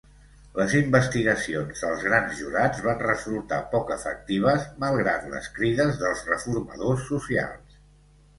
Les 0.59 0.71
investigacions 0.77 1.83
dels 1.85 2.05
grans 2.05 2.33
jurats 2.39 2.79
van 2.85 3.03
resultar 3.03 3.59
poc 3.75 3.93
efectives, 3.97 4.65
malgrat 4.85 5.29
les 5.35 5.51
crides 5.59 6.01
dels 6.01 6.25
reformadors 6.33 7.07
socials. 7.13 7.79